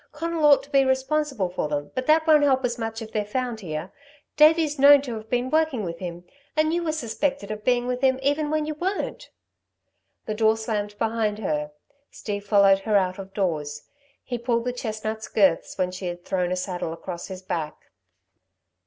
Conal 0.11 0.45
ought 0.45 0.63
to 0.63 0.71
be 0.71 0.83
responsible 0.83 1.47
for 1.49 1.67
them, 1.69 1.91
but 1.93 2.07
that 2.07 2.25
won't 2.25 2.41
help 2.41 2.65
us 2.65 2.79
much 2.79 3.03
if 3.03 3.11
they're 3.11 3.23
found 3.23 3.59
here. 3.59 3.91
Davey's 4.35 4.79
known 4.79 5.03
to 5.03 5.13
have 5.13 5.29
been 5.29 5.51
working 5.51 5.83
with 5.83 5.99
him 5.99 6.25
and 6.55 6.73
you 6.73 6.81
were 6.83 6.91
suspected 6.91 7.51
of 7.51 7.63
being 7.63 7.85
with 7.85 8.01
him 8.01 8.17
even 8.23 8.49
when 8.49 8.65
you 8.65 8.73
weren't!" 8.73 9.29
The 10.25 10.33
door 10.33 10.57
slammed 10.57 10.97
behind 10.97 11.37
her. 11.37 11.69
Steve 12.09 12.47
followed 12.47 12.79
her 12.79 12.95
out 12.95 13.19
of 13.19 13.31
doors. 13.35 13.83
He 14.23 14.39
pulled 14.39 14.65
the 14.65 14.73
chestnut's 14.73 15.27
girths 15.27 15.77
when 15.77 15.91
she 15.91 16.07
had 16.07 16.25
thrown 16.25 16.51
a 16.51 16.55
saddle 16.55 16.93
across 16.93 17.27
his 17.27 17.43
back. 17.43 17.77